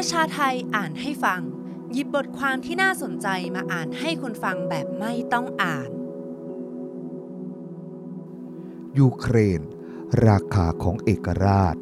[0.00, 1.42] ประชาไทยอ่านให้ฟัง
[1.92, 5.90] หยิบบทความที่น่าสนใจมาอ่านให้คนฟังแบบไม่ต้องอ่าน
[8.98, 9.60] ยูเครน
[10.26, 11.76] ราคาของเอกราช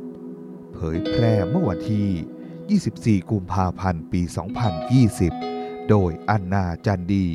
[0.73, 4.23] เผยแพร่เมื่อวันที่ 24 กุมภาพันธ์ ปี
[5.27, 7.29] 2020 โดยอันนาจันดี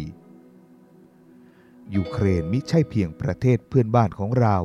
[1.95, 4.57] ยูเครนมิใช่เพียงประเทศเพื่อนบ้านของเรา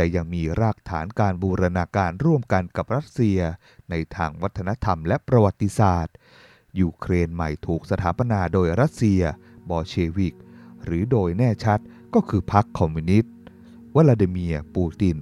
[0.00, 3.38] แต่ยังมีรากฐานการบูรณาการร่วมกันกับรัสเซีย
[3.90, 6.14] ในทางวัฒนธรรมและประวัติศาสตร์
[6.80, 9.22] ยูเครนใหม่ถูกสถาปนาโดยรัสเซีย
[9.68, 10.34] บอเชวิก
[10.84, 11.80] หรือโดยแน่ชัด
[12.14, 13.32] ก็คือพรรคคอมมิวนิสต์
[13.96, 15.16] วลาดิเมียร์ปูติน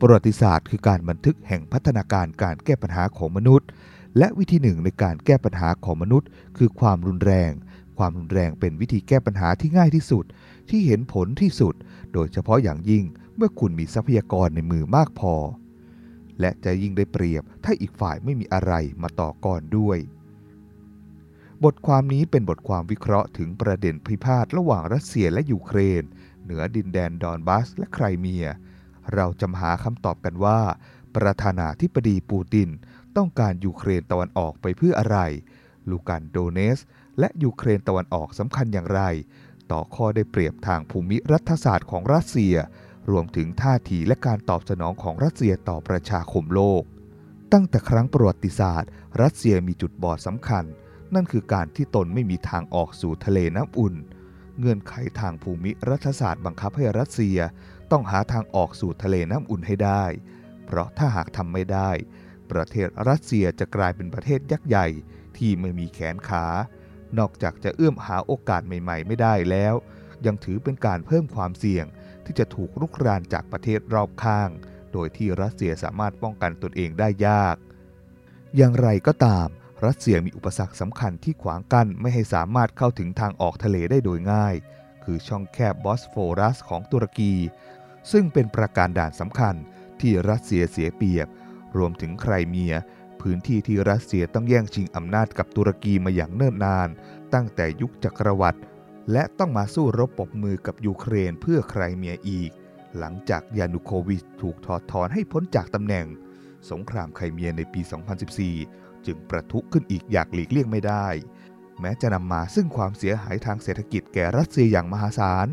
[0.00, 3.68] ประวัติศาสตร์คือการบันทึกแห่งพัฒนาการการแก้ปัญหาของมนุษย์
[4.18, 7.52] และวิธีหนึ่งในการแก้ปัญหาของมนุษย์ คือความรุนแรง
[7.98, 10.24] ความรุนแรงเป็นวิธีแก้ปัญหาที่ง่ายที่สุด
[10.70, 11.74] ที่เห็นผลที่สุด
[12.14, 13.04] โดยเฉพาะอย่างยิ่ง
[13.36, 15.34] เมื่อคุณมีทรัพยากรในมือมากพอ
[16.40, 19.98] และจะยิ่งได้เปรียบถ้าอีกฝ่ายไม่มีอะไรมาต่อก่อนด้วย
[21.64, 26.02] บทความนี้เป็นบทความวิเคราะห์ถึงประเด็นพิพาทระหว่างรัสเซียและยูเครน
[26.44, 28.46] เหนือดินแดนดอนบัสและไครเมีย
[29.14, 30.60] เราจะหาคำตอบกันว่า
[31.16, 32.68] ประธานาธิบดีปูติน
[33.16, 35.18] ต้องการยูเครนตะวันออกไปเพื่ออะไร
[35.90, 36.78] ลูกันโดเนส
[37.18, 39.02] และยูเครนตะวันออกสำคัญอย่างไร
[39.70, 42.54] ต่อข้อได้เปรียบทางภูมิรัฐศาสตร์ของรัสเซีย
[43.10, 46.82] รวมถึงท่าทีและการตอบสนองของรัสเซียต่อประชาคมโลก
[47.52, 48.90] ตั้งแต่ครั้งประวัติศาสตร์
[49.22, 50.64] รัสเซียมีจุดบอดสำคัญ
[51.14, 53.94] นั่นคือการที่ตนไม่มีทางออกสู่ทะเลน้ำอุ่น
[54.58, 57.38] เงื่อนไขทางภูมิรัฐศาสตร์บังคับให้รัสเซีย
[57.90, 60.04] ต้องหาทางออกสู่ทะเลน้ำอุ่นให้ได้
[60.66, 61.90] เพราะถ้าหากทำไม่ได้
[62.50, 64.86] ประเทศรัสเซียจะกลายเป็นประเทศยักษ์ใหญ่
[65.36, 66.46] ที่ไม่มีแขนขา
[67.18, 69.74] นอกจากจะเอื้อมหาโอกาสใหม่ ๆ ไม่ได้แล้ว
[70.26, 71.86] ยังถือเป็นการเพิ่มความเสี่ยง
[72.26, 74.50] ที่จะถูกรุกรานจากประเทศรอบข้าง
[74.92, 77.56] โดยที่รัสเซียสามารถป้องกันตนเองได้ยาก
[78.56, 79.48] อย่างไรก็ตาม
[79.86, 84.54] รัสเซียมีอุปสรรคสำคัญที่ขวางกั้นไม่ให้สามารถเข้าถึงทางออกทะเลได้โดยง่าย
[85.04, 87.34] คือช่องแคบบอสโฟรัสของตุรกี
[88.12, 89.54] ซึ่งเป็นประการด่านสำคัญ
[90.00, 91.28] ที่รัสเซียเสียเปรียบ
[91.76, 92.74] รวมถึงไครเมีย
[93.20, 96.88] พื้นที่ที่รัสเซียต้องแย่งชิงอำนาจกับตุรกีมาอย่างเนิ่นนาน
[97.34, 98.60] ตั้งแต่ยุคจักรวรรดิ
[99.12, 102.50] และต้องมาสู้รบปบมือกับยูเครนเพื่อไครเมียอีก
[102.98, 106.06] หลังจากยานุโควิชถูกถอดถอนให้พ้นจากตำแหน่ง
[106.70, 107.80] สงครามไครเมียในปี
[108.42, 111.08] 2014 จึงประทุขึ้นอีกอย่างหลีกเลี่ยงไม่ได้
[111.80, 115.46] แม้จะนำมาซึ่งความเสียหายทางเศรษฐกิจแก่รัสเซียอย่างมหาศาล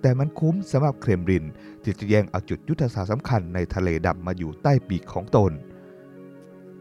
[0.00, 1.44] แต่มันคุ้มสำหรับเครมริน
[1.82, 5.52] ที่จะแย่งเอาจุดยุทธศาสตร์สำคัญในทะเลดำมาอยู่ใต้ปีกของตน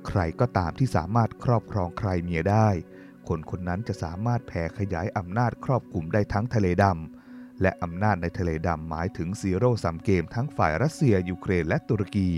[0.07, 2.69] ใครก็ตามที่สามารถครอบครองไครเมียได้
[3.29, 12.29] คนคนนั้นจะสามารถแผ่ขยายอำนาจครอบคลุมได้ทั้งทะเลดำ และอำนาจในทะเลดำหมายถึง zero-sum game ทั้งฝ่ายรัสเซีย ยูเครนและตุรกี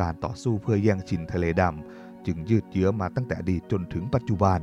[0.00, 4.60] การต่อสู้เพื่อแย่งชิงทะเลดำ จึงยืดเยื้อมาตั้งแต่อดีตจนถึงปัจจุบัน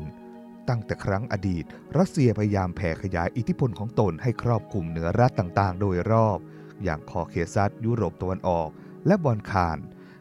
[0.70, 1.64] ตั้งแต่ครั้งอดีต
[1.98, 6.40] รัสเซียพยายามแผ่ขยายอิทธิพลของตนให้ครอบคลุมเหนือรัฐต่างๆ โดยรอบ
[6.84, 8.70] อย่างคอเคซัสยุโรปตะวันออก
[9.08, 9.78] และบอลคาน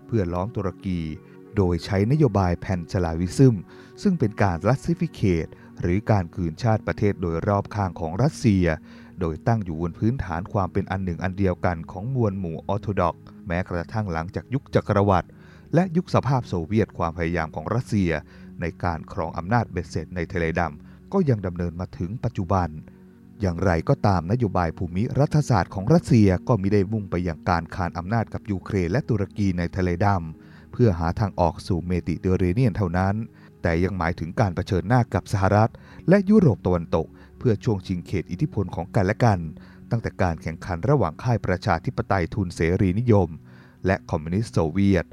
[0.06, 1.00] เพื่อล้อมตุรกี
[1.56, 3.56] โดยใช้นโยบาย Pan-Slavism
[4.03, 5.47] ซึ่งเป็นการ Russificate
[5.81, 8.66] หรือการกลืนชาติประเทศโดยรอบข้างของรัสเซีย
[9.20, 15.28] โดยตั้งอยู่บนพื้นฐานความเป็นอันหนึ่งอันเดียวกันของมวลหมู่ออร์โธดอกซ์แม้กระทั่งหลังจากยุคจักรวรรดิ
[15.75, 18.10] และยุคสหภาพโซเวียตความพยายามของรัสเซีย
[18.60, 22.69] ในการครองอำนาจเบ็ดเสร็จในทะเลดำก็ยังดำเนินมาถึงปัจจุบัน
[23.41, 30.44] อย่างไรก็ตามนโยบายภูมิรัฐศาสตร์ของรัสเซียก็มิได้มุ่งไปอย่างการคานอำนาจกับยูเครนและตุรกีในทะเลดำ
[30.77, 33.15] เพื่อหาทางออกสู่เมดิเตอร์เรเนียนเท่านั้น
[33.62, 35.71] แต่ยังหมายถึงการเผชิญหน้ากับสหรัฐ
[36.09, 37.07] และยุโรปตะวันตก
[37.39, 39.39] เพื่อช่วงชิงเขตอิทธิพลของกันและกัน
[39.91, 43.29] ตั้งแต่การแข่งขันระหว่างค่ายประชาธิปไตยทุนเสรีนิยม
[43.87, 45.07] และคอมมิวนิสต์โซเวียต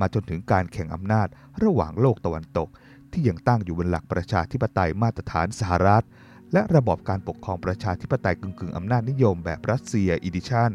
[0.00, 1.28] มาจนถึงการแข่งอำนาจ
[1.64, 2.68] ระหว่างโลกตะวันตก
[3.12, 6.04] ที่ยังตั้งอยู่บนหลักประชาธิปไตยมาตรฐานสหรัฐ
[6.52, 10.72] และระบอบการปกครองประชาธิปไตยกึ่งๆอำนาจนิยมแบบ Russia edition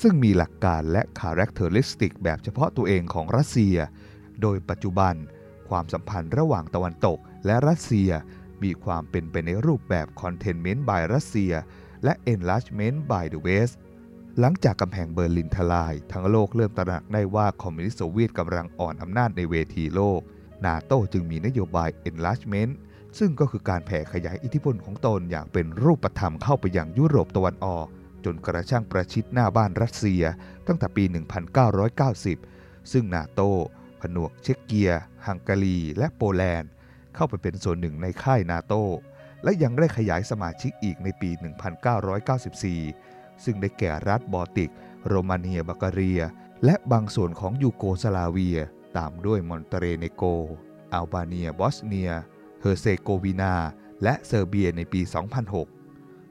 [0.00, 3.76] ซึ่งมีหลักการและ characteristic แบบเฉพาะตัวเองของรัสเซีย
[4.42, 5.14] โดยปัจจุบัน
[5.68, 8.10] ความสัมพันธ์ระหว่างตะวันตกและรัสเซีย
[8.62, 11.52] มีความเป็นไปในรูปแบบ Containment by Russia
[12.04, 13.74] และ Enlargement by the West
[14.40, 20.20] หลังจากกำแพงเบอร์ลินทลาย ทั้งโลกเริ่มตระหนักได้ว่าคอมมิวนิสต์โซเวียตกำลังอ่อนอำนาจในเวทีโลก
[20.66, 22.72] นาโต้จึงมีนโยบาย enlargement
[23.18, 27.86] ซึ่งก็คือการแผ่ขยายอิทธิพลของตนอย่างเป็นรูปธรรมเข้าไปยังยุโรปตะวันออก
[28.24, 30.22] จนกระช่างประชิดหน้าบ้านรัสเซีย
[30.66, 31.04] ตั้งแต่ปี
[31.98, 33.40] 1990 ซึ่งนาโต
[34.00, 34.92] ผนวกเช็กเกีย
[35.26, 36.70] ฮังการี และโปแลนด์
[37.14, 38.74] เข้าไปเป็นส่วนหนึ่งในค่ายนาโต
[39.42, 41.30] และยังได้ขยายสมาชิกอีกในปี
[42.56, 44.70] 1994 ซึ่งได้แก่รัฐบอลติก
[45.06, 46.22] โรมาเนียบัลกเรีย
[46.64, 48.58] และบางส่วนของยูโกสลาเวีย
[48.96, 50.22] ตามด้วยมอนเตเนโกร
[50.92, 52.12] อัลบาเนีย บอสเนีย
[52.60, 53.54] เฮอร์เซโกวีนา
[54.02, 55.00] และเซอร์เบียในปี
[55.46, 55.79] 2006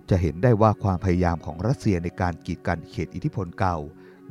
[0.09, 3.77] จะเห็นได้ว่าความพยายามของรัสเซียในการกีดกันเขตอิทธิพลเก่า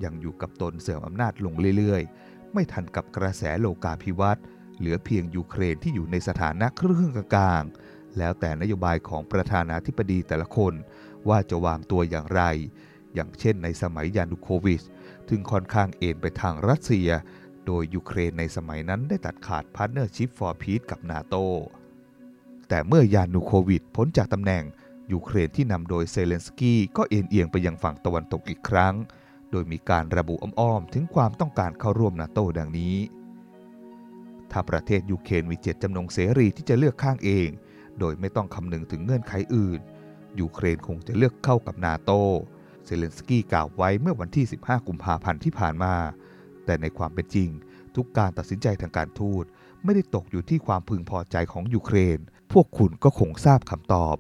[0.05, 4.45] ยังอยู่กับตนเสื่อมอำนาจลงเรื่อยๆ ไม่ทันกับกระแสโลกาภิวัตน์
[4.79, 10.75] เหลือเพียงยูเครนที่อยู่ในสถานะครึ่งกลางๆแล้วแต่นโยบายของประธานาธิบดีแต่ละคน
[11.29, 12.43] ว่าจะวางตัวอย่างไร
[13.15, 14.83] อย่างเช่นในสมัยยานูโควิช
[15.29, 17.09] ซึ่งค่อนข้างเอนไปทางรัสเซีย
[17.67, 21.35] โดยยูเครนในสมัยนั้นได้ตัดขาด Partnership for Peace กับนาโต
[22.69, 24.65] แต่เมื่อยานูโควิชพ้นจากตำแหน่ง
[25.13, 28.95] ยูเครนที่นำโดยเซเลนสกี้ก็เอนเอียงไปยังฝั่งตะวันตกอีกครั้ง
[29.51, 32.97] โดยมีการระบุอ้อมๆ ถึงความต้องการเข้าร่วมนาโตดังนี้
[34.51, 37.49] ถ้าประเทศยูเครนมีเจตจำนงเสรีที่จะเลือกข้างเอง
[37.99, 39.81] โดยไม่ต้องคำนึงถึงเงื่อนไขอื่น
[40.41, 42.11] ยูเครนคงจะเลือกเข้ากับนาโต
[42.85, 45.95] เซเลนสกี้กล่าวไว้เมื่อวันที่ 15 กุมภาพันธ์ที่ผ่านมา
[46.65, 47.51] แต่ในความเป็นจริง
[47.97, 49.45] ทุกการตัดสินใจทางการทูต
[49.85, 52.19] ไม่ได้ตกอยู่ที่ความพึงพอใจของยูเครน
[52.53, 54.17] พวกคุณก็คงทราบคำตอบ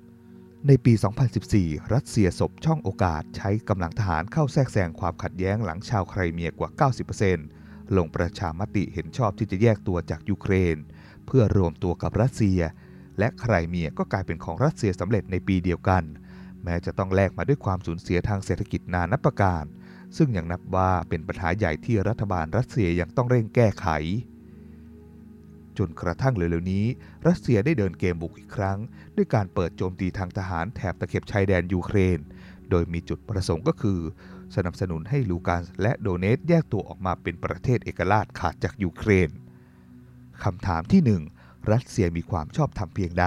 [0.66, 0.93] ในปี
[1.43, 6.90] 2014 รัสเซียสบช่องโอกาสใช้กำลังทหารเข้าแทรกแซงความขัดแย้งหลังชาวไครเมียกว่า
[7.34, 10.76] 90%ลงประชามติเห็นชอบที่จะแยกตัวจากยูเครน
[11.26, 12.60] เพื่อรวมตัวกับรัสเซีย
[13.19, 16.02] และไครเมียก็กลายเป็นของรัสเซียสำเร็จในปีเดียวกัน
[16.64, 19.64] แม้จะต้องแลกมาด้วยความสูญเสียทางเศรษฐกิจนานับประการ
[20.16, 23.87] ซึ่งยังนับว่าเป็นปัญหาใหญ่ที่รัฐบาลรัสเซียยังต้องเร่งแก้ไข
[25.78, 26.84] จนกระทั่งเร็วๆนี้
[27.26, 28.78] รัสเซียได้เดินเกมบุกอีกครั้ง
[29.16, 32.19] ด้วยการเปิดโจมตีทางทหารแถบตะเข็บชายแดนยูเครน
[32.70, 33.98] โดยมีจุดประสงค์ก็คือ
[34.56, 39.30] สนับสนุนให้ลูฮันสก์และโดเนตสก์แยกตัวออกมาเป็นประเทศเอกราชขาดจากยูเครน
[40.44, 41.02] คำถามที่
[41.34, 43.26] 1 รัสเซียมีความชอบธรรมเพียงใด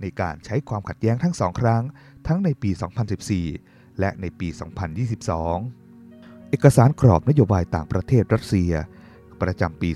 [0.00, 1.82] ในการใช้ความขัดแย้งทั้งสองครั้ง
[2.26, 2.70] ทั้งในปี
[3.34, 4.48] 2014 และในปี
[5.50, 8.72] 2022 เอกสารกรอบนโยบายต่างประเทศรัสเซีย
[9.42, 9.90] ประจำปี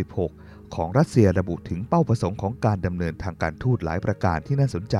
[0.00, 0.43] 2016
[0.74, 4.96] ของรัสเซียระบุถึงเป้าประสงค์ของการดำเนินทางการทูตหลายประการที่น่าสนใจ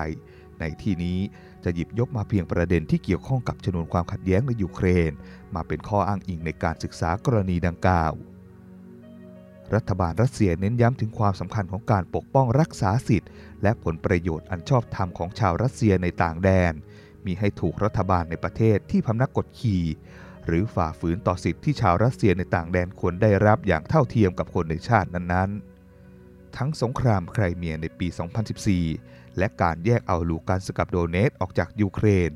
[0.60, 1.18] ในที่นี้
[1.64, 5.12] จะหยิบยกมาเพียงประเด็นที่เกี่ยวข้องกับชนวนความขัดแย้งในยูเครน
[5.54, 8.12] มาเป็นข้ออ้างอิงในการศึกษากรณีดังกล่าว
[9.74, 13.30] รัฐบาลรัสเซียเน้นย้ำถึงความสำคัญของการปกป้องรักษาสิทธิ์
[13.62, 16.72] และผลประโยชน์อันชอบธรรมของชาวรัสเซียในต่างแดน
[17.26, 19.84] มีให้ถูกรัฐบาลในประเทศที่พำนักกดขี่
[20.46, 28.06] หรือฝ่าฝืนต่อสิทธิที่ชาวรัสเซียในต่างแดนควรได้รับอย่างเท่าเทียมกับคนในชาตินั้นๆ ทั้งสงครามไครเมียในปี
[28.72, 32.30] 2014 และการแยกเอาลูกานสกับโดเนตออกจากยูเครน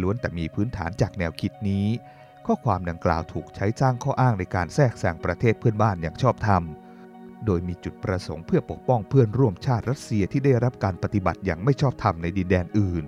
[0.00, 1.86] ล้วนแต่มีพื้นฐานจากแนวคิดนี้
[2.46, 6.62] ข้อความดังกล่าวถูกใช้จ้างข้ออ้างในการแทรกแซงประเทศเพื่อนบ้านอย่างชอบธรรม
[7.46, 13.04] โดยมีจุดประสงค์เพื่อปกป้องเพื่อนร่วมชาติรัสเซียที่ได้รับการปฏิบัติอย่างไม่ชอบธรรมในดินแดนอื่น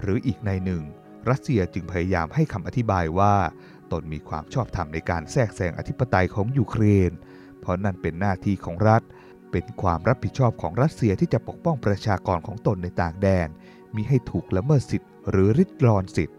[0.00, 0.82] หรืออีกในหนึ่ง
[1.30, 3.34] รัสเซียจึงพยายามให้คำอธิบายว่า
[3.92, 7.12] ตนมีความชอบธรรมในการแทรกแซงอธิปไตยของยูเครน
[7.60, 9.02] เพราะนั่นเป็นหน้าที่ของรัฐ
[9.50, 13.48] เป็นความรับผิดชอบของรัสเซียที่จะปกป้องประชากรของตนในต่างแดน
[13.96, 16.38] มิให้ถูกละเมิดสิทธิ์หรือลิดรอนสิทธิ์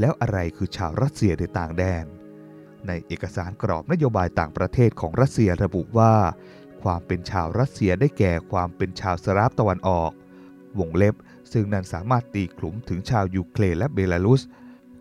[0.00, 2.04] แล้วอะไรคือชาวรัสเซียในต่างแดน
[2.86, 6.14] ในเอกสารกรอบนโยบายต่างประเทศของรัสเซียระบุว่า
[6.82, 10.12] ความเป็นชาวรัสเซียได้แก่ความเป็นชาวสลาฟตะวันออก
[10.78, 11.14] วงเล็บ
[11.52, 14.42] ซึ่งนั้นสามารถตีคลุมถึงชาวยูเครนและเบลารุส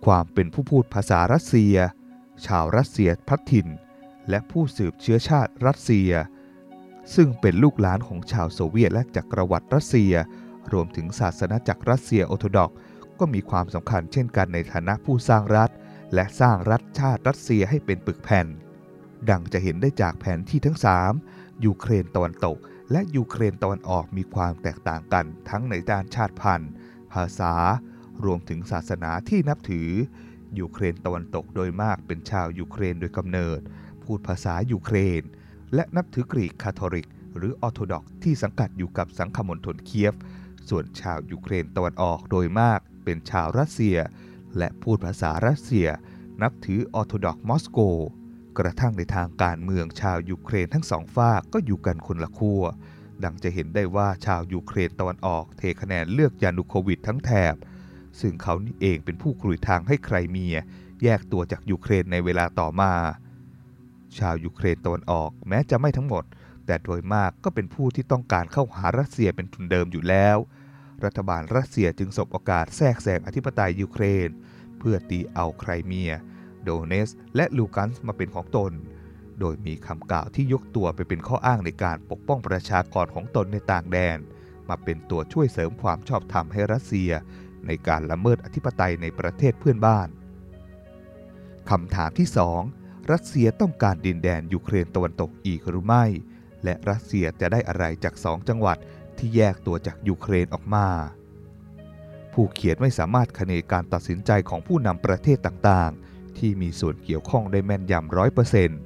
[0.05, 1.75] ความเป็นผู้พูดภาษารัสเซีย
[2.45, 3.67] ชาวรัสเซียพลัดถิ่น
[4.29, 6.11] และผู้สืบเชื้อชาติรัสเซีย
[7.15, 10.13] ซึ่งเป็นลูกหลานของชาวโซเวียตและจักรวรรดิรัสเซีย
[10.73, 12.71] รวมถึงศาสนจักรรัสเซียออร์โธดอกซ์
[13.19, 15.69] ก็มีความสำคัญเช่นกันในฐานะผู้สร้างรัฐ
[16.13, 18.47] และสร้างรัฐชาติรัสเซียให้เป็นปึกแผ่น
[19.29, 20.77] ดังจะเห็นได้จากแผนที่ทั้ง
[21.21, 22.57] 3 ยูเครนตะวันตก
[22.91, 26.71] และยูเครนตะวันออกมีความแตกต่างกัน ทั้งในด้านชาติพันธุ์
[27.13, 27.53] ภาษา
[28.25, 29.89] รวมถึงศาสนาที่นับถือ
[30.59, 33.59] ยูเครนตะวันตกโดยมากเป็นชาวยูเครนโดยกำเนิด
[34.03, 35.21] พูดภาษายูเครน
[35.73, 40.13] และนับถือกรีกคาทอลิก หรือออร์โธดอกซ์ที่สังกัดอยู่กับสังฆมณฑลเคียฟ
[40.69, 43.97] ส่วนชาวยูเครนตะวันออกโดยมากเป็นชาวรัสเซีย
[44.57, 45.87] และพูดภาษารัสเซีย
[46.41, 47.79] นับถือออร์โธดอกซ์มอสโก
[48.59, 52.63] กระทั่งในทางการเมืองชาวยูเครนทั้งสองฟากก็อยู่กันคนละขั้ว
[53.23, 57.55] ดังจะเห็นได้ว่าชาวยูเครนตะวันออกเทคะแนนเลือกยานูโควิชทั้งแถบ
[58.19, 60.57] ซึ่งเขานี่เองเป็นผู้กรุยทางให้ไครเมีย
[61.03, 62.93] แยกตัวจากยูเครนในเวลาต่อมา
[64.17, 66.23] ชาวยูเครนตะวันออกแม้จะไม่ทั้งหมด
[66.65, 70.37] แต่โดยมากก็เป็นผู้ที่ต้องการเข้าหารัสเซียเป็นทุนเดิมอยู่แล้ว
[71.05, 74.29] รัฐบาลรัสเซียจึงสบโอกาสแทรกแซงอธิปไตยยูเครน
[74.79, 76.11] เพื่อตีเอาไครเมีย
[76.63, 78.71] โดเนส และลูกันส์มาเป็นของตน
[79.39, 84.17] โดยมีคำกล่าวที่ยกตัวไปเป็นข้ออ้างในการปกป้องประชากรของตนในต่างแดน
[84.69, 87.11] มาเป็นตัวช่วยเสริมความชอบธรรมให้รัสเซีย
[87.67, 90.09] ในการละเมิดอธิปไตยในประเทศเพื่อนบ้าน
[91.69, 92.27] คำถามที่
[92.69, 96.05] 2 รัสเซียต้องการดินแดนยูเครนตะวันตกอีกหรือไม่
[96.63, 98.77] และรัสเซียจะได้อะไรจากสองจังหวัด
[99.17, 100.87] ที่แยกตัวจากยูเครนออกมา
[102.33, 108.79] ผู้เขียนไม่สามารถคเนการตัดสินใจของผู้นำประเทศต่างๆ ที่มีส่วนเกี่ยวข้องได้แม่นยำร้อยเปอร์เซ็นต์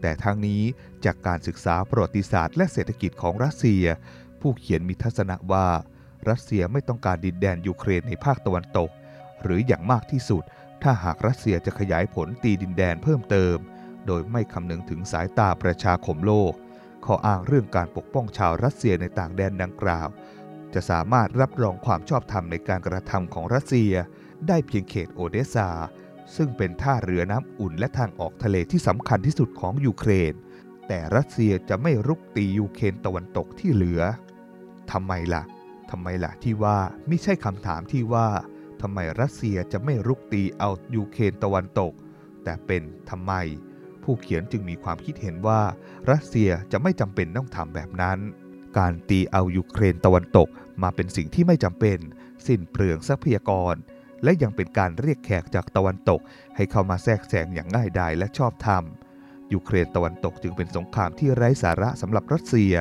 [0.00, 0.62] แต่ทั้งนี้
[1.04, 3.84] จากการศึกษาประวัติศาสตร์และเศรษฐกิจของรัสเซีย
[4.40, 5.66] ผู้เขียนมีทัศนะว่า
[6.28, 8.90] รัสเซียไม่ต้องการดินแดนยูเครนในภาคตะวันตก
[9.42, 10.42] หรืออย่างมากที่สุด
[10.82, 13.56] ถ้าหากรัสเซียจะขยายผลตีดินแดนเพิ่มเติม
[14.06, 16.52] โดยไม่คำนึงถึงสายตาประชาคมโลก
[17.04, 20.08] ข้ออ้างเรื่องการปกป้องชาวรัสเซียในต่างแดนดังกล่าว
[20.74, 23.92] จะสามารถรับรองความชอบธรรมในการกระทำของรัสเซีย
[24.48, 25.68] ได้เพียงเขตโอเดสซา
[26.36, 30.34] ซึ่งเป็นท่าเรือน้ำอุ่นและทางออกทะเลที่สำคัญที่สุดของยูเครน
[30.88, 34.02] แต่รัสเซียจะไม่รุกตียูเครนตะวันตกที่เหลือ
[34.92, 35.42] ทำไมล่ะ
[35.90, 36.78] ทำไมล่ะที่ว่า
[37.08, 38.26] ไม่ใช่คำถามที่ว่า
[38.82, 41.92] ทำไมรัสเซียจะไม่รุกตีเอายูเครนตะวันตก
[42.44, 43.32] แต่เป็นทำไม
[44.02, 45.60] ผู้เขียนจึงมีความคิดเห็นว่า
[46.10, 48.18] รัสเซียจะไม่จำเป็นต้องทำแบบนั้น
[48.78, 50.48] การตีเอายูเครนตะวันตก
[50.82, 51.98] มาเป็นสิ่งที่ไม่จำเป็น
[52.46, 53.74] สิ้นเปลืองทรัพยากร
[54.24, 56.20] และยังเป็นการเรียกแขกจากตะวันตก
[56.56, 58.84] ให้เข้ามาแทรกแซงอย่างง่ายดายและชอบธรรม
[59.52, 62.74] ยูเครนตะวันตกจึงเป็นสงครามที่ไร้สาระสำหรับรัสเซีย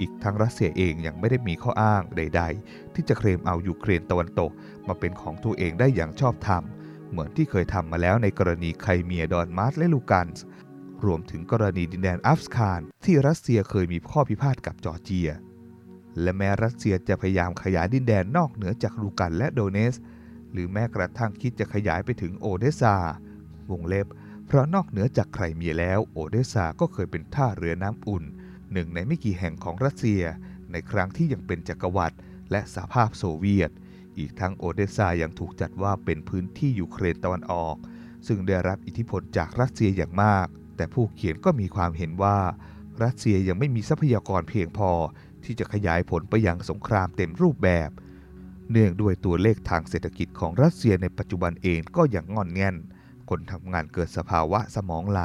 [0.00, 4.50] อีกทั้งรัสเซียเองยังไม่ได้มีข้ออ้างใด ๆ ที่จะเคลมเอายูเครนตะวันตก
[4.88, 6.62] มาเป็นของตัวเองได้อย่างชอบธรรม
[7.10, 10.44] เหมือนที่เคยทำมาแล้วในกรณีไครเมียดอนบาสและลูฮันสก์
[11.04, 15.30] รวมถึงกรณีดินแดนอัฟกานที่รัสเซียเคยมีข้อพิพาทกับจอร์เจีย
[16.20, 19.94] และแม้รัสเซียจะพยายามขยายดินแดนนอกเหนือจากลูฮันสก์และโดเนตสก์
[20.52, 22.96] หรือแม้กระทั่งคิดจะขยายไปถึงโอเดสซา
[23.70, 24.06] วงเล็บ
[24.46, 28.24] เพราะนอกเหนือจากไครเมียแล้วโอเดสซาก็เคยเป็นท่าเรือน้ำอุ่น
[28.74, 30.22] หนึ่งในไม่กี่แห่งของรัสเซีย
[30.72, 32.16] ในครั้งที่ยังเป็นจักรวรรดิ
[32.50, 33.70] และสหภาพโซเวียต
[34.18, 37.76] อีกทั้งโอเดสซายังถูกจัดว่าเป็นพื้นที่ยูเครนตะวันออก
[38.26, 42.38] ซึ่งได้รับอิทธิพลจากรัสเซียอย่างมาก แต่ผู้เขียนก็มีความเห็นว่า
[43.02, 44.90] รัสเซียยังไม่มีทรัพยากรเพียงพอ
[45.44, 47.90] ที่จะขยายผลไปยังสงครามเต็มรูปแบบ
[48.70, 52.76] เนื่องด้วยตัวเลขทางเศรษฐกิจของรัสเซียในปัจจุบันเองก็อย่างงอนแงน
[53.30, 55.22] คนทำงานเกิดสภาวะสมองไหล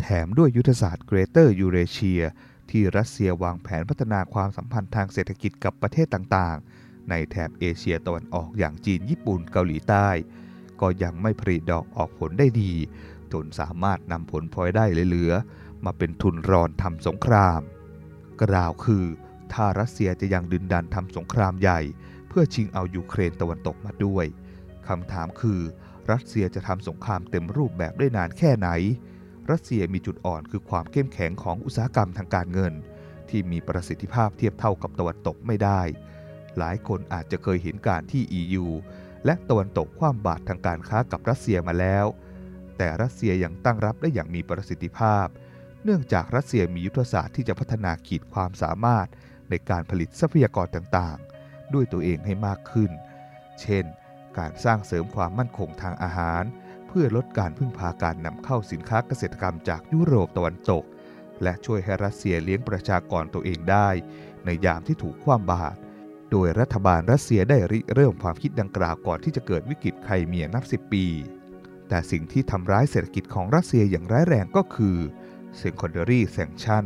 [0.00, 2.22] แถมด้วยยุทธศาสตร์เกรเตอร์ยูเรเชีย
[2.70, 10.08] ที่รัสเซียวางแผนพัฒนาความสัมพันธ์ทางเศรษฐกิจกับประเทศต่างๆ ในแถบเอเชียตะวันออกอย่างจีนญี่ปุ่นเกาหลีใต้
[10.80, 12.72] ก็ยังไม่ผลิดอกออกผลได้ดี
[13.32, 15.32] จนสามารถนำผลพลอยได้เหลือ
[15.84, 17.60] มาเป็นทุนรอนทำสงคราม
[18.42, 19.04] กล่าวคือ
[19.52, 21.80] ถ้ารัสเซียจะยังดึนดันทำสงครามใหญ่
[22.28, 24.26] เพื่อชิงเอายูเครนตะวันตกมาด้วย
[24.88, 25.60] คำถามคือ
[26.10, 28.68] รัสเซียจะทำสงครามเต็มรูปแบบได้นานแค่ไหน
[29.50, 32.74] รัสเซียมีจุดอ่อนคือความเข้มแข็งของอุตสาหกรรมทางการเงิน
[33.30, 35.80] ที่มีประสิทธิภาพเทียบเท่ากับตะวันตกไม่ได้
[36.58, 38.66] หลายคนอาจจะเคยเห็นการที่ EU
[39.24, 42.06] และตะวันตกคว่ำบาตรทางการค้ากับรัสเซียมาแล้ว
[42.78, 45.26] แต่รัสเซียยังตั้งรับได้อย่างมีประสิทธิภาพ
[45.84, 49.08] เนื่องจากรัสเซียมียุทธศาสตร์ที่จะพัฒนาขีดความสามารถ
[49.50, 52.90] ในการผลิตทรัพยากรต่างๆ ด้วยตัวเองให้มากขึ้น
[53.60, 53.84] เช่น
[54.38, 56.42] การสร้างเสริมความมั่นคงทางอาหาร
[56.88, 60.84] เพื่อลดการพึ่งพาการนำเข้าสินค้าเกษตรกรรมจากยุโรปตะวันตก
[61.42, 63.88] และช่วยให้รัสเซียเลี้ยงประชากรตัวเองได้
[64.44, 65.78] ในยามที่ถูกคว่ำบาตร
[66.30, 71.06] โดยรัฐบาลรัสเซียได้ริเริ่มความคิดดังกล่าวก่อนที่จะเกิดวิกฤตไครเมียนับสิบปี
[71.88, 74.96] แต่สิ่งที่ทำร้ายเศรษฐกิจของรัสเซียอย่างร้ายแรงก็คือ
[75.62, 76.84] secondary sanction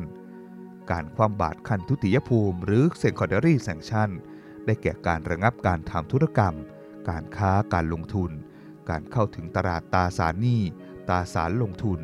[0.91, 4.11] การคว่ำบาตรขั้นทุติยภูมิ หรือ secondary sanction
[4.67, 6.55] ได้แก่การระงับการทำธุรกรรม
[7.09, 8.31] การค้าการลงทุน
[8.91, 10.63] การเข้าถึงตลาดตาสารหนี้
[11.09, 12.01] ตาสารลงทุน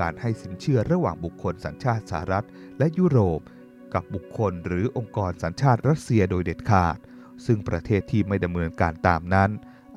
[0.00, 2.46] การให้สินเชื่อระหว่างบุคคลสัญชาติสหรัฐ
[2.78, 3.40] และยุโรป
[3.94, 6.98] กับบุคคลหรือองค์กรสัญชาติรัสเซียโดยเด็ดขาด
[7.46, 9.50] ซึ่งประเทศที่ไม่ดำเนินการตามนั้น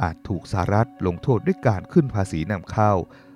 [0.03, 2.93] อาจถูกสหรัฐลงโทษด้วยการขึ้นภาษีนำเข้า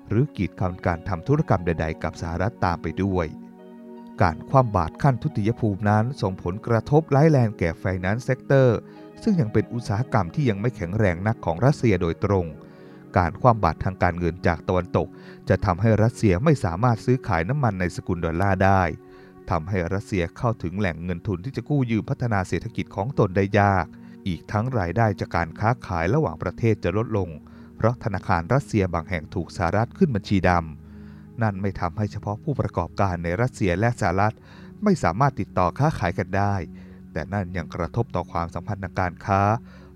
[0.10, 3.28] หรือกีดกันการทำธุรกรรมใด ๆ กับสหรัฐตามไปด้วย
[4.22, 8.78] การคว่ำบาตรขั้นทุติยภูมินั้น ส่งผลกระทบร้ายแรงแก่ finance sector
[9.24, 12.46] ซึ่งยังเป็นอุตสาหกรรมที่ยังไม่แข็งแรงนักของรัสเซียโดยตรง
[13.18, 15.08] การคว่ำบาตรทางการเงินจากตะวันตก
[15.50, 18.82] จะทำให้รัสเซียไม่สามารถซื้อขายน้ำมันในสกุลดอลลาร์ได้
[19.50, 23.86] ทำให้รัสเซียเข้าถึงแหล่งเงินทุนที่จะกู้ยืมพัฒนาเศรษฐกิจของตนได้ยาก
[24.28, 27.30] อีกทั้งรายได้จากการค้าขายระหว่างประเทศจะลดลง
[27.78, 34.36] เพราะธนาคารรัสเซียบางแห่งถูกสหรัฐขึ้นบัญชีดำ นั่นไม่ทำให้เฉพาะผู้ประกอบการในรัสเซียและสหรัฐ
[34.84, 36.56] ไม่สามารถติดต่อค้าขายกันได้
[37.14, 39.42] แต่นั่นยังกระทบต่อความสัมพันธ์ทางการค้า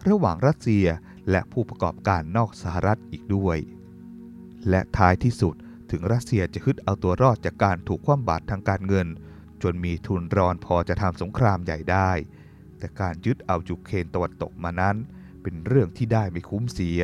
[0.09, 0.85] ระหว่างรัสเซีย
[1.29, 3.57] และผู้ประกอบการนอกสหรัฐอีกด้วย
[4.69, 5.55] และท้ายที่สุด
[5.91, 9.07] ถึงรัสเซียจะฮึดเอาตัวรอดจากการถูกคว่ำบาตรทางการเงิน
[9.63, 12.11] จนมีทุนรอนพอจะทำสงครามใหญ่ได้
[12.77, 14.95] แต่การยึดเอายูเครนตะวันตกมานั้น
[15.41, 17.01] เป็นเรื่องที่ได้ไม่คุ้มเสีย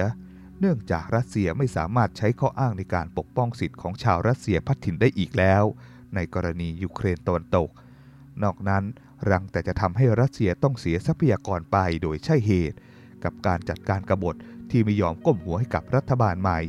[0.60, 5.64] เนื่องจากรัสเซียไม่สามารถใช้ข้ออ้างในการปกป้องสิทธิ์ของชาวรัสเซียพัดถิ่นได้อีกแล้ว
[6.16, 7.70] ในกรณียูเครนตะวันตก
[8.44, 8.84] นอกนั้น
[9.30, 12.78] รังแต่จะทำให้รัสเซียต้องเสียทรัพยากรไปโดยใช่เหตุ
[13.27, 14.36] กับการจัดการกบฏ
[14.72, 16.60] ที่ไม่ยอมก้มหัวให้กับรัฐบาลใหม่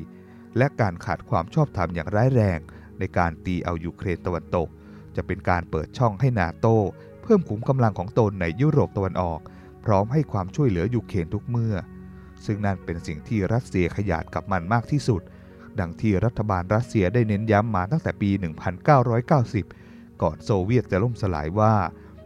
[0.58, 2.58] และการขาดความชอบธรรมอย่างร้ายแรง
[2.98, 4.68] ในการตีเอายูเครนตะวันตก
[5.16, 6.66] จะเป็นการเปิดช่องให้นาโต
[7.22, 9.40] เพิ่มขุมกำลังของตนในยุโรปตะวันออก
[9.84, 11.74] พร้อมให้ความช่วยเหลือยูเครนทุกเมื่อ
[12.44, 15.22] ซึ่งนั่นเป็นสิ่งที่รัสเซียขยาดกับมันมากที่สุด
[15.80, 18.30] ดังที่รัฐบาลรัสเซียได้เน้นย้ำมาตั้งแต่ปี
[19.06, 21.74] 1990 ก่อนโซเวียตจะล่มสลายว่า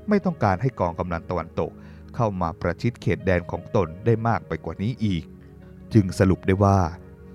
[0.09, 1.71] ไม่ต้องการให้กองกำลังตะวันตก
[2.17, 5.25] เข้ามาประชิดเขตแดนของตนได้มากไปกว่านี้อีก
[5.95, 6.79] จึงสรุปได้ว่า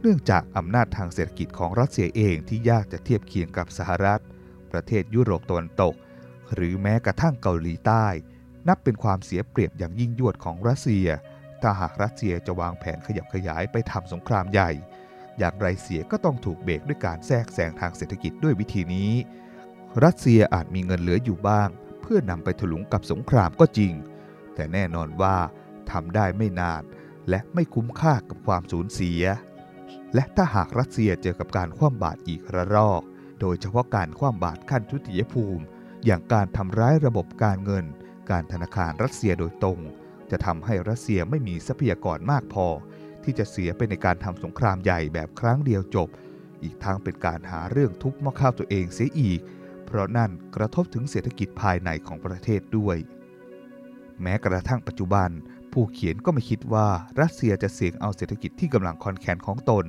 [0.02, 4.22] เนื่องจากอำนาจทางเศรษฐกิจของรัสเซียเองที่ยากจะเทียบเคียงกับสหรัฐ
[4.72, 5.96] ประเทศยุโรปตะวันตก
[6.54, 8.06] หรือแม้กระทั่งเกาหลีใต้
[8.68, 11.08] นับเป็นความเสียเปรียบอย่างยิ่งยวดของรัสเซีย
[11.62, 14.72] ถ้าหากรัสเซียจะวางแผนขยับขยายไปทำสงครามใหญ่
[15.38, 19.12] อย่างไรเสียก็ต้องถูกเบรกด้วยการแทรกแซงทางเศรษฐกิจด้วยวิธีนี้
[20.04, 21.70] รัสเซียอาจมีเงินเหลืออยู่บ้าง
[22.02, 23.94] เพื่อนำไปถลุงกับสงครามก็จริง
[24.58, 25.38] แต่แน่นอนว่า
[25.92, 26.84] ทำได้ไม่นาน
[27.30, 29.22] และไม่คุ้มค่ากับความสูญเสีย
[30.14, 33.02] และถ้าหากรัสเซียเจอกับการคว่ำบาตรอีกระรอก
[33.42, 35.64] โดยเฉพาะการคว่ำบาตรขั้นทุติยภูมิ
[36.06, 37.86] อย่างการทำร้ายระบบการเงิน
[38.32, 39.80] การธนาคารรัสเซียโดยตรง
[40.32, 42.68] จะทำให้รัสเซียไม่มีทรัพยากรมากพอ
[43.24, 46.10] ที่จะเสียไปในการทำสงครามใหญ่แบบครั้งเดียวจบ
[46.64, 49.40] อีกทั้งเป็นการหาเรื่องทุบม้อข้าวตัวเองเสียอีก
[49.86, 52.98] เพราะนั่นกระทบถึงเศรษฐกิจภายในของประเทศด้วย
[54.22, 55.30] แม้กระทั่งปัจจุบัน
[55.74, 56.88] ผู้เขียนก็ไม่คิดว่า
[57.22, 59.86] รัสเซียจะเสี่ยงเอาเศรษฐกิจที่กำลังคอนแคนของตน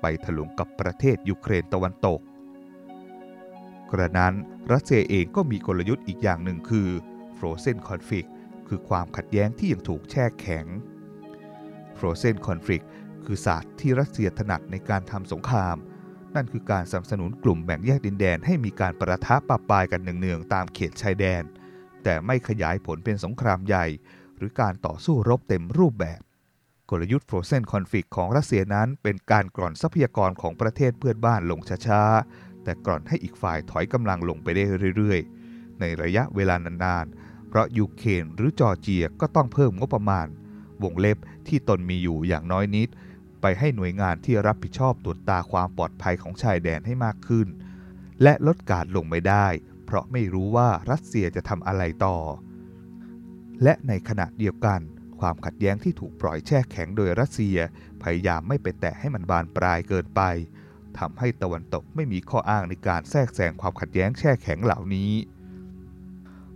[0.00, 2.20] ไปถลุงกับประเทศยูเครนตะวันตก
[3.90, 4.34] กระนั้น
[4.72, 6.88] รัสเซียเองก็มีกลยุทธ์อีกอย่างหนึ่งคือ
[7.38, 8.28] Frozen Conflict
[8.68, 10.66] คือความขัดแย้งที่ยังถูกแช่แข็ง
[11.98, 12.86] Frozen Conflict
[13.24, 15.76] คือศาสตร์ที่รัสเซียถนัดในการทำสงคราม
[16.34, 21.42] นั่นคือการสนับสนุนกลุ่มแบ่งแยกดินแดนให้มีการประทะปะปายกันเนืองๆตามเขตชายแดน
[22.04, 23.86] แต่ไม่ขยายผลเป็นสงครามใหญ่
[24.36, 26.20] หรือการต่อสู้รบเต็มรูปแบบ
[26.90, 34.64] กลยุทธ์ Frozen Conflict ของรัสเซียนั้นเป็นการกร่อนทรัพยากรของประเทศเพื่อนบ้านลงช้าๆ แต่กร่อนให้อีกฝ่ายถอยกำลังลงไปได้
[34.96, 40.26] เรื่อยๆ ในระยะเวลานานๆ เพราะยูเครนหรือจอร์เจียก็ต้องเพิ่มงบประมาณ
[40.82, 42.88] วงเล็บที่ตนมีอยู่อย่างน้อยนิด
[43.40, 47.48] ไปให้หน่วยงานที่รับผิดชอบตรวจตาความปลอดภัยของชายแดนให้มากขึ้น
[48.22, 49.46] และลดการลงไม่ได้
[49.92, 52.16] เพราะไม่รู้ว่ารัสเซียจะทำอะไรต่อ
[53.62, 54.80] และในขณะเดียวกัน
[55.20, 57.58] ความขัดแย้งที่ถูกปล่อยแช่แข็งโดยรัสเซีย
[58.02, 60.22] พยายามไม่ไปแตะให้มันบานปลายเกินไป
[60.98, 65.12] ทำให้ตะวันตกไม่มีข้ออ้างในการแทรกแซงความขัดแย้งแช่แข็งเหล่านี้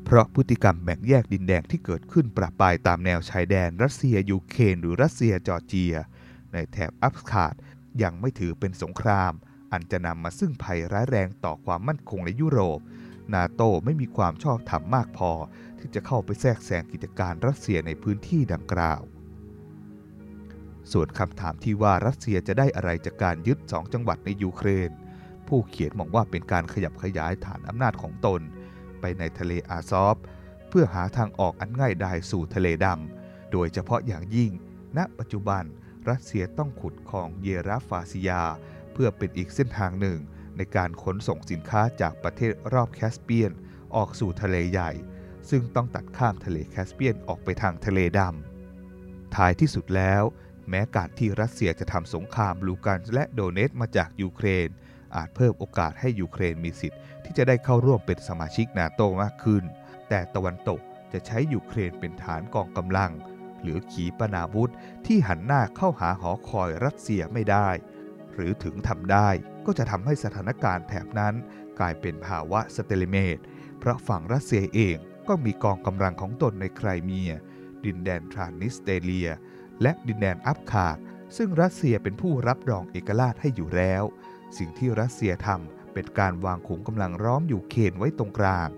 [0.04, 5.94] เพราะพฤติกรรมแบ่งแยกดินแดนที่เกิดขึ้นประปายตามแนวชายแดนรัสเซียยูเครนหรือรัสเซียจอร์เจีย
[6.52, 7.54] ในแถบอัฟคาด
[8.02, 9.32] ยังไม่ถือเป็นสงคราม
[9.72, 12.80] อันจะนำมาซึ่งภัยร้ายแรงต่อความมั่นคงในยุโรป
[13.34, 15.30] นาโตไม่มีความชอบธรรมมากพอ
[15.78, 19.02] ที่จะเข้าไปแทรกแซงกิจการรัสเซียในพื้นที่ดังกล่าว
[20.92, 24.90] ส่วนคำถามที่ว่ารัสเซียจะได้อะไรจากการยึดสองจังหวัดในยูเครน
[25.48, 28.40] ผู้เขียนมองว่าเป็นการขยับขยายฐานอำนาจของตน
[29.00, 30.16] ไปในทะเลอาซอฟ
[30.68, 34.52] เพื่อหาทางออกอันง่ายดายสู่ทะเลดำโดยเฉพาะอย่างยิ่ง
[34.96, 35.64] ณ ปัจจุบัน
[36.08, 38.42] รัสเซียต้องขุดคลองเยฟราซิยา
[38.92, 40.18] เพื่อเป็นอีกเส้นทางหนึ่ง
[40.56, 43.52] ในการขนส่งสินค้าจากประเทศรอบแคสเปียน
[43.96, 44.90] ออกสู่ทะเลใหญ่
[45.50, 50.22] ซึ่งต้องตัดข้ามทะเลแคสเปียนออกไปทางทะเลดำท้ายที่สุดแล้ว
[50.68, 54.68] แม้การที่รัสเซียจะทำสงครามลูฮันสก์และโดเนตสก์มาจากยูเครน
[55.16, 59.64] อาจเพิ่มโอกาสให้ยูเครนมีสิทธิ์ที่จะได้เข้าร่วมเป็นสมาชิกนาโตมากขึ้น
[60.08, 60.80] แต่ตะวันตก
[61.12, 63.12] จะใช้ยูเครนเป็นฐานกองกำลัง
[63.62, 64.72] หรือขีปนาวุธ
[65.06, 67.68] ที่หันหน้าเข้าหาคอหอยรัสเซียไม่ได้
[68.32, 69.28] หรือถึงทำได้
[69.66, 71.34] ก็จะทำให้สถานการณ์แถบนั้น
[71.78, 73.38] กลายเป็นภาวะ stalemate
[73.78, 74.96] เพราะฝั่งรัสเซียเอง
[75.28, 77.32] ก็มีกองกำลังของตนในไครเมีย
[77.84, 79.28] ดินแดนทรานส์นิสเตรีย
[79.82, 80.96] และดินแดนอับคาเซีย
[81.36, 84.02] ซึ่งรัสเซียเป็นผู้รับรองเอกราชให้อยู่แล้ว
[84.58, 88.68] สิ่งที่รัสเซียทำเป็นการวางขุมกำลังล้อมยูเครนไว้ตรงกลาง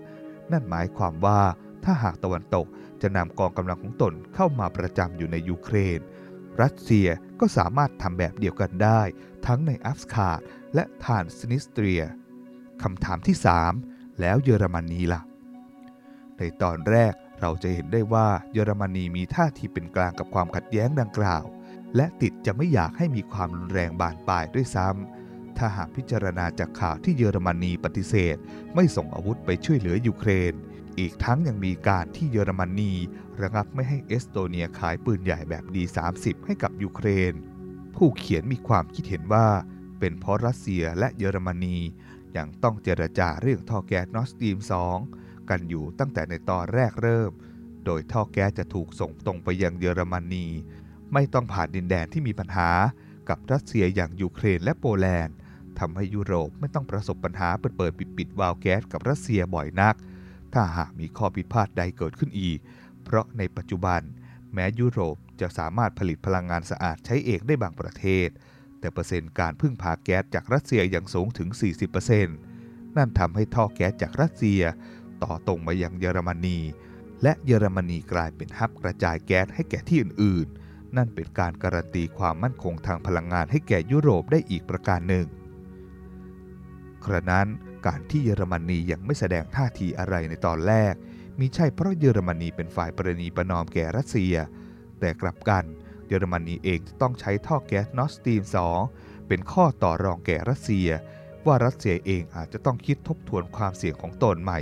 [0.51, 1.41] นั่นหมายความว่า
[1.83, 2.67] ถ้าหากตะวันตก
[3.01, 5.99] จะนำกองกำลังของตนเข้ามาประจำอยู่ในยูเครน
[6.61, 7.07] รัสเซีย
[7.39, 9.01] ก็สามารถทำแบบเดียวกันได้
[9.47, 10.29] ทั้งในอับคาเซีย
[10.75, 12.01] และทรานส์นิสเตรีย
[12.83, 13.35] คำถามที่
[13.77, 15.21] 3 แล้วเยอรมนีล่ะ
[16.37, 21.43] ในตอนแรกเราจะเห็นได้ว่าเยอรมนีมีท่าทีเป็นกลางกับความขัดแย้งดังกล่าว
[21.95, 28.37] และติดจะไม่อยากให้มีความรุนแรงบานปลายด้วยซ้ำถ้าหากพิจารณาจากข่าวที่เยอรมนีปฏิเสธ
[28.75, 30.53] ไม่ส่งอาวุธไปช่วยเหลือยูเครน
[30.99, 32.93] อีกทั้งยังมีการที่เยอรมนี
[33.41, 37.33] ระงับไม่ให้เอสโตเนียขายปืนใหญ่แบบ D30 ให้กับยูเครน
[37.95, 39.47] ผู้เขียนมีความคิดเห็นว่า
[39.99, 41.77] เป็นเพราะรัสเซียและเยอรมนี
[42.37, 44.57] ยังต้องเจรจาเรื่องท่อแก๊ส Nord Stream
[45.03, 47.31] 2 กันอยู่ตั้งแต่ในตอนแรกเริ่ม
[47.85, 50.45] โดยท่อแก๊สจะถูกส่งตรงไปยังเยอรมนี
[51.13, 52.69] ไม่ต้องผ่านดินแดนที่มีปัญหา
[53.29, 55.35] กับรัสเซียอย่างยูเครนและโปแลนด์
[55.79, 59.95] ทำให้ยุโรปไม่ต้องประสบปัญหาเปิดเปิดปิดปิดวาล์วแก๊สกับรัสเซียบ่อยนัก
[60.53, 62.59] ถ้าหากมีข้อผิดพลาดใดเกิดขึ้นอีก
[63.03, 64.01] เพราะในปัจจุบัน
[64.53, 68.29] แม้ยุโรปจะสามารถผลิตพลังงานสะอาดใช้เองได้บางประเทศ
[68.79, 71.49] แต่เปอร์เซ็นต์การพึ่งพาแก๊สจากรัสเซียยังสูงถึง
[72.23, 74.61] 40%นั่นทำให้ท่อแก๊สจากรัสเซีย
[75.23, 76.59] ต่อตรงมายังเยอรมนี
[77.23, 85.27] และเยอรมนีกลายเป็นฮับกระจายแก๊สให้แก่ที่อื่นๆ นั่นเป็นการการันตีความมั่นคงทางพลังงานให้แก่ยุโรปได้อีกประการหนึ่ง
[87.03, 87.47] คระนั้น
[87.85, 90.93] การที่เยอรมนียังไม่แสดงท่าทีอะไรในตอนแรก
[91.39, 94.35] มีใช่เพราะเยอรมนีเป็นฝ่ายประนีประนอมแก่รัสเซีย
[94.99, 95.65] แต่กลับกัน
[96.07, 98.43] เยอรมนีเองจะต้องใช้ท่อแก๊สนอสตีม
[98.85, 100.89] 2 เป็นข้อต่อรองแก่รัสเซีย
[101.45, 104.59] ว่ารัสเซียเองอาจจะต้องคิดทบทวนความเสี่ยงของตนใหม่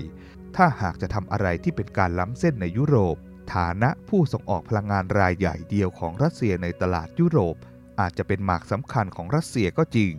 [0.55, 3.17] ถ้าหากจะทำอะไรที่เป็นการล้ำเส้นในยุโรป
[3.55, 7.55] ฐานะผู้ส่งออกพลังงานรายใหญ่เดียวของรัสเซียในตลาดยุโรป
[7.99, 10.11] อาจจะเป็นหมากสำคัญของรัสเซียก็จริง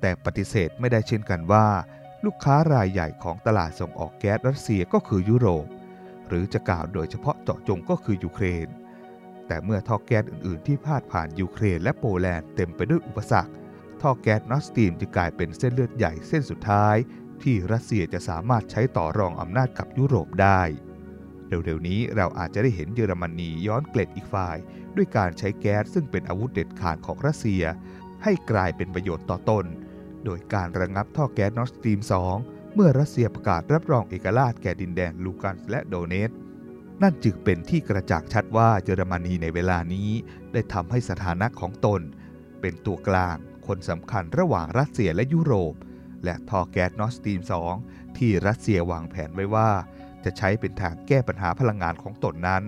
[0.00, 1.66] แต่ปฏิเสธไม่ได้เช่นกันว่า
[2.26, 5.66] ลูกค้ารายใหญ่ของตลาดส่งออกแก๊สรัสเซียก็คือยุโรป
[6.28, 8.68] หรือจะกล่าวโดยเฉพาะเจาะจงก็คือยูเครน
[9.46, 13.52] แต่เมื่อท่อแก๊สอื่นๆ ที่พาดผ่านยูเครนและโปแลนด์เต็มไปด้วยอุปสรรค
[14.02, 16.96] ท่อแก๊ส Nord Stream จะกลายเป็นเส้นเลือดใหญ่เส้นสุดท้าย
[17.42, 20.60] ที่รัสเซียจะสามารถใช้ต่อรองอำนาจกับยุโรปได้
[21.48, 24.56] เร็วๆนี้เราอาจจะได้เห็นเยอรมนีย้อนเกล็ดอีกฝ่าย
[24.96, 27.64] ด้วยการใช้แก๊สซึ่งเป็นอาวุธเด็ดขาดของรัสเซีย
[28.22, 29.66] ให้กลายเป็นประโยชน์ต่อตน
[30.26, 32.00] โดยการระงับท่อแก๊ส Nord Stream
[32.38, 36.30] 2 เมื่อรัสเซียประกาศรับรองเอกราชแก่ดินแดนลูฮันสก์และโดเนตสก์
[37.02, 40.10] นั่นจึงเป็นที่กระจ่างชัดว่าเยอรมนีในเวลานี้
[40.52, 42.00] ได้ทำให้สถานะของตน
[42.60, 43.36] เป็นตัวกลาง
[43.66, 45.74] คนสำคัญระหว่างรัสเซียและยุโรป
[46.24, 47.40] และท่อแก๊ส Nord Stream
[47.78, 49.70] 2 ที่รัสเซียวางแผนไว้ว่า
[50.24, 52.62] จะใช้เป็นทางแก้ปัญหาพลังงานของตนนั้น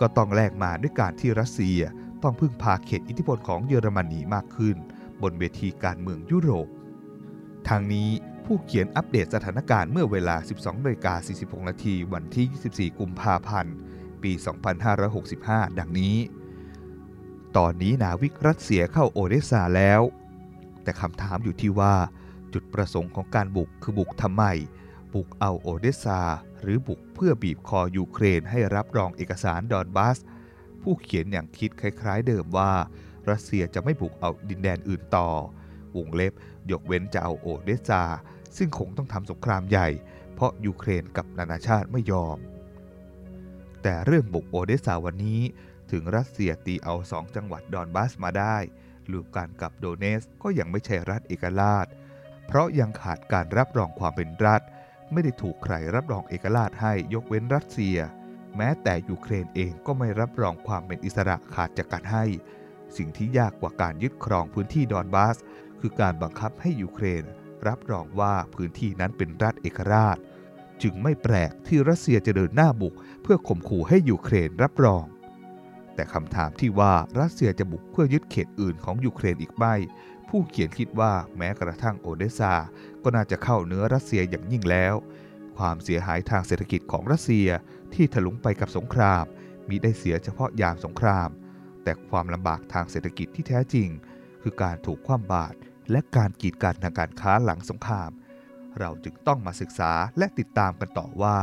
[0.00, 1.80] ก็ต้องแลกมาด้วยการที่รัสเซีย
[2.22, 4.76] ต้องพึ่งพาเขตอิทธิพลของเยอรมนีมากขึ้น
[5.22, 6.68] บนเวทีการเมืองยุโรป
[7.68, 8.10] ทางนี้
[8.44, 13.74] ผู้เขียนอัปเดตสถานการณ์เมื่อเวลา 12นกา46 นาทีวันที่ 24 กุมภาพันธ์
[14.22, 14.32] ปี
[15.06, 16.16] 2565 ดังนี้
[17.56, 20.00] ตอนนี้นาวิกรัสเซียเข้าโอเดสซาแล้ว
[20.82, 21.94] แต่คำถามอยู่ที่ว่า
[22.52, 24.44] จุดประสงค์ของการบุกคือบุกทำไม
[25.14, 26.20] บุกเอาโอเดสซา
[26.60, 30.18] หรือบุกเพื่อบีบคอยูเครนให้รับรองเอกสารดอนบัส
[30.82, 32.72] ผู้เขียนอย่างคิดคล้ายๆเดิมว่า
[33.30, 35.28] รัสเซียจะไม่บุกเอาดินแดนอื่นต่อ
[35.96, 36.32] วงเล็บ
[36.70, 38.02] ยกเว้นจะเอาโอเดซา
[38.56, 39.88] ซึ่งคงต้องทำสงครามใหญ่
[40.34, 42.38] เพราะยูเครนกับนานาชาติไม่ยอม
[43.82, 45.42] แต่เรื่องบุกโอเดซาวันนี้
[45.90, 48.56] ถึงรัสเซียตีเอาสองจังหวัดดอนบัสมาได้
[49.10, 51.86] ลูกันกับโดเนสก็ยังไม่ใช่รัฐเอกราช
[52.46, 54.60] เพราะยังขาดการรับรองความเป็นรัฐ
[55.12, 57.98] ไม่ได้ถูกใครรับรองเอกราชให้ยกเว้นรัสเซีย
[58.56, 62.24] แม้แต่ยูเครนเองก็ไม่รับรองความเป็นอิสระขาดจากการให้
[62.96, 65.36] สิ่งที่ยากกว่าการยึดครองพื้นที่ดอนบัส
[65.86, 67.24] คือการบังคับให้ยูเครน
[67.68, 70.16] รับรองว่าพื้นที่นั้นเป็นรัฐเอกราช
[70.82, 75.04] จึงไม่แปลกที่รัสเซียจะเดินหน้าบุก เพื่อข่มขู่ให้ยูเครนรับรอง
[75.94, 79.74] แต่คำถามที่ว่ารัสเซียจะบุกเพื่อยึดเขตอื่นของยูเครนอีกไหม
[80.28, 82.54] ผู้เขียนคิดว่าแม้กระทั่งโอเดสซา
[83.02, 84.94] ก็น่าจะเข้าเนื้อรัสเซียอย่างยิ่งแล้ว
[85.56, 87.48] ความเสียหายทางเศรษฐกิจของรัสเซีย
[87.94, 89.24] ที่ถลุงไปกับสงคราม
[89.68, 91.28] มีได้เสียเฉพาะยามสงคราม
[91.84, 93.88] แต่ความลำบากทางเศรษฐกิจที่แท้จริง
[94.42, 95.56] คือการถูกคว่ำบาตร
[95.90, 98.10] และการกีดกันทางการค้าหลังสงคราม
[98.78, 101.38] เราจึงต้องมาศึกษาและติดตามกันต่อว่า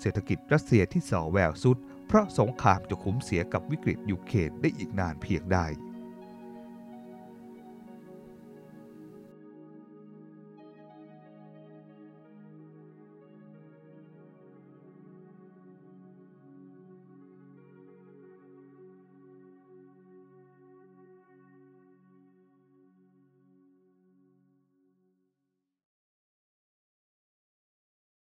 [0.00, 5.58] เศรษฐกิจรัสเซียที่ส่อแววสุด เพราะสงครามจะคุ้มเสียกับวิกฤตยูเครนได้อีกนานเพียงใด